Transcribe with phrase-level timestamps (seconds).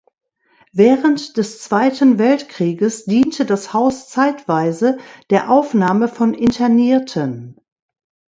[0.73, 4.97] Während des Zweiten Weltkrieges diente das Haus zeitweise
[5.29, 7.61] der Aufnahme von Internierten.